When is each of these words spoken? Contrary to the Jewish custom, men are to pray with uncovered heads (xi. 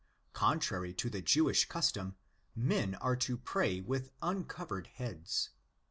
Contrary 0.33 0.95
to 0.95 1.11
the 1.11 1.21
Jewish 1.21 1.65
custom, 1.65 2.15
men 2.55 2.95
are 2.95 3.15
to 3.17 3.37
pray 3.37 3.79
with 3.81 4.09
uncovered 4.19 4.87
heads 4.87 5.51
(xi. 5.53 5.57